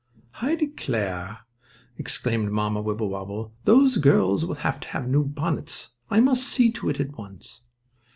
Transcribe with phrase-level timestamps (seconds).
[0.41, 1.41] "I declare,"
[1.95, 5.91] exclaimed Mamma Wibblewobble, "those girls will have to have new bonnets.
[6.09, 7.61] I must see to it at once."